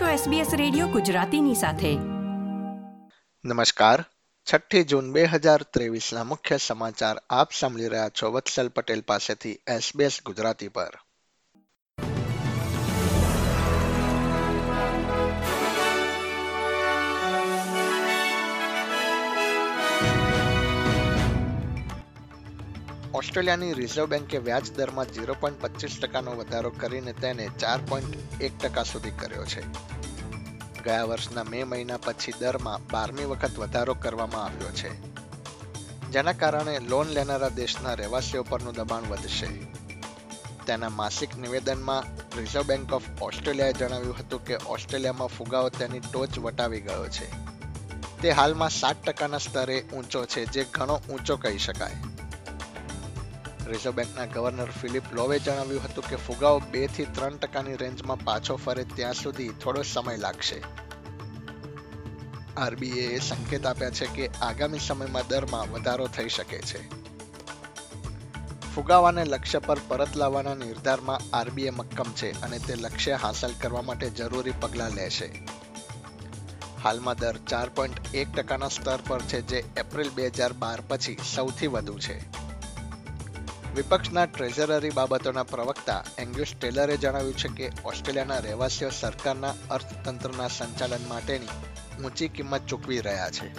[0.00, 1.94] છો SBS radio ગુજરાતીની સાથે.
[3.44, 4.04] નમસ્કાર.
[4.52, 10.12] છઠ્ઠી જૂન બે હજાર ત્રેવીસના મુખ્ય સમાચાર આપ સાંભળી રહ્યા છો વત્સલ પટેલ પાસેથી SBS
[10.26, 10.90] ગુજરાતી પર.
[23.34, 28.58] ઓસ્ટ્રેલિયાની રિઝર્વ બેન્કે વ્યાજ દરમાં ઝીરો પોઈન્ટ પચીસ ટકાનો વધારો કરીને તેને ચાર પોઈન્ટ એક
[28.58, 29.60] ટકા સુધી કર્યો છે.
[30.82, 35.00] ગયા વર્ષના મે મહિના પછી દરમાં બારમી વખત વધારો કરવામાં આવ્યો છે.
[36.10, 39.46] જેના કારણે લોન લેનારા દેશના રહેવાસીઓ પરનું દબાણ વધશે.
[40.66, 42.02] તેના માસિક નિવેદનમાં
[42.38, 47.30] રિઝર્વ બેન્ક ઓફ ઓસ્ટ્રેલિયાએ જણાવ્યું હતું કે ઓસ્ટ્રેલિયામાં ફુગાવો તેની ટોચ વટાવી ગયો છે.
[48.22, 51.92] તે હાલમાં સાત ટકાના સ્તરે ઊંચો છે, જે ઘણો ઊંચો કહી શકાય.
[53.66, 58.84] રિઝર્વ બેંકના ગવર્નર ફિલિપ લોવે જણાવ્યું હતું કે ફુગાવો બેથી ત્રણ ટકાની રેન્જમાં પાછો ફરે
[58.84, 60.62] ત્યાં સુધી થોડો સમય લાગશે.
[62.56, 67.04] આરબીએ સંકેત આપ્યા છે કે આગામી સમયમાં દરમાં વધારો થઈ શકે છે.
[68.74, 74.10] ફુગાવાને લક્ષ્ય પર પરત લાવવાના નિર્ધારમાં આરબીએ મક્કમ છે અને તે લક્ષ્ય હાંસલ કરવા માટે
[74.10, 75.46] જરૂરી પગલાં લેશે.
[76.84, 81.16] હાલમાં દર ચાર પોઈન્ટ એક ટકાના સ્તર પર છે જે એપ્રિલ બે હજાર બાર પછી
[81.34, 82.33] સૌથી વધુ છે.
[83.74, 91.48] વિપક્ષના ટ્રેઝરરી બાબતોના પ્રવક્તા એંગ્યુસ ટેલરે જણાવ્યું છે કે ઓસ્ટ્રેલિયાના રહેવાસીઓ સરકારના અર્થતંત્રના સંચાલન માટેની
[92.04, 93.52] ઊંચી કિંમત ચૂકવી રહ્યા છે.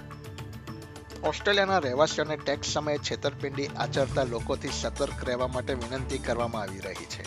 [1.21, 7.23] ઓસ્ટ્રેલિયાના રહેવાસીઓને ટેક્સ સમયે છેતરપિંડી આચરતા લોકોથી સતર્ક રહેવા માટે વિનંતી કરવામાં આવી રહી છે.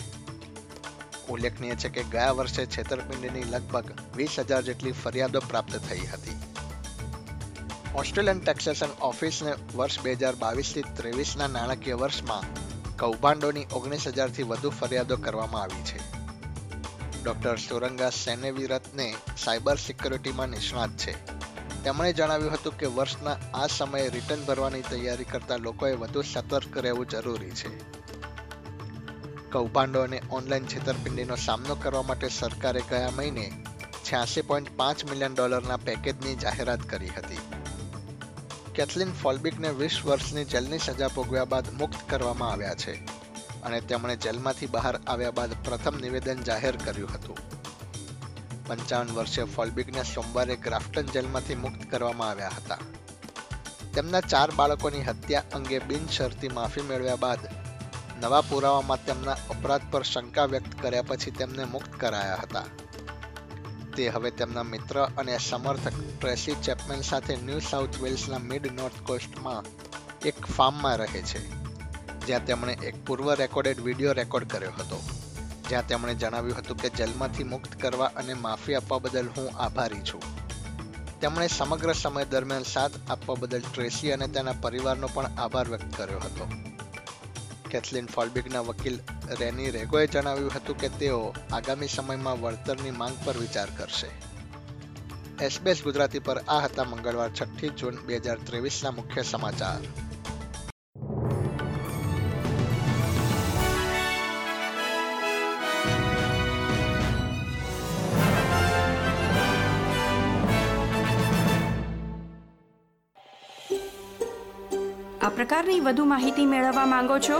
[1.27, 6.41] ઉલ્લેખનીય છે કે ગયા વર્ષે છેતરપિંડીની લગભગ વીસ હજાર જેટલી ફરિયાદો પ્રાપ્ત થઈ હતી.
[7.95, 12.68] ઓસ્ટ્રેલિયન ટેક્સેશન ઓફિસને વર્ષ બે હજાર બાવીસથી ત્રેવીસના નાણાકીય વર્ષમાં
[12.99, 15.99] કૌભાંડોની ઓગણીસ હજારથી વધુ ફરિયાદો કરવામાં આવી છે.
[17.23, 21.13] ડોક્ટર સુરંગા સેનેવિરતને સાયબર સિક્યોરિટીમાં નિષ્ણાત છે.
[21.83, 27.09] તેમણે જણાવ્યું હતું કે વર્ષના આ સમયે રિટર્ન ભરવાની તૈયારી કરતા લોકોએ વધુ સતર્ક રહેવું
[27.09, 27.71] જરૂરી છે.
[29.51, 33.51] કૌભાંડો અને ઓનલાઈન છેતરપિંડીનો સામનો કરવા માટે સરકારે ગયા મહિને
[34.09, 37.37] છ્યાસી પોઈન્ટ પાંચ મિલિયન ડોલરના પેકેજની જાહેરાત કરી હતી.
[38.75, 42.93] કેથલિન ફોલ્બિકને વીસ વર્ષની જેલની સજા ભોગવ્યા બાદ મુક્ત કરવામાં આવ્યા છે
[43.63, 47.37] અને તેમણે જેલમાંથી બહાર આવ્યા બાદ પ્રથમ નિવેદન જાહેર કર્યું હતું.
[48.67, 52.77] પંચાવન વર્ષીય ફોલ્બિકને સોમવારે ગ્રાફ્ટન જેલમાંથી મુક્ત કરવામાં આવ્યા હતા.
[53.93, 57.39] તેમના ચાર બાળકોની હત્યા અંગે બિનશરતી માફી મેળવ્યા બાદ
[58.21, 62.63] નવા પુરાવામાં તેમના અપરાધ પર શંકા વ્યક્ત કર્યા પછી તેમને મુક્ત કરાયા હતા.
[63.99, 69.65] તે હવે તેમના મિત્ર અને સમર્થક ટ્રેસી ચેપમેન સાથે ન્યૂ સાઉથ વેલ્સના મિડ નોર્થ કોસ્ટમાં
[70.25, 71.41] એક ફાર્મમાં રહે છે,
[72.27, 74.99] જ્યાં તેમણે એક પૂર્વ રેકોર્ડેડ વીડિયો રેકોર્ડ કર્યો હતો.
[75.69, 80.23] જ્યાં તેમણે જણાવ્યું હતું કે જેલમાંથી મુક્ત કરવા અને માફી આપવા બદલ હું આભારી છું.
[81.19, 86.19] તેમણે સમગ્ર સમય દરમિયાન સાથ આપવા બદલ ટ્રેસી અને તેના પરિવારનો પણ આભાર વ્યક્ત કર્યો
[86.19, 86.51] હતો.
[87.71, 88.97] કેથલિન ફોલ્બિગના વકીલ
[89.39, 91.21] રેની રેગોએ જણાવ્યું હતું કે તેઓ
[91.53, 94.09] આગામી સમયમાં વળતરની માંગ પર વિચાર કરશે.
[95.45, 99.81] એસબીએસ ગુજરાતી પર આ હતા મંગળવાર છઠ્ઠી જૂન બે હજાર ત્રેવીસના મુખ્ય સમાચાર.
[115.21, 117.39] આ પ્રકારની વધુ માહિતી મેળવવા માંગો છો?